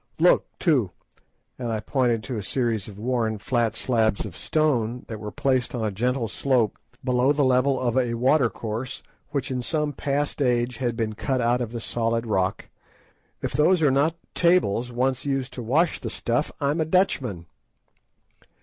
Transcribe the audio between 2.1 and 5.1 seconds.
to a series of worn flat slabs of stone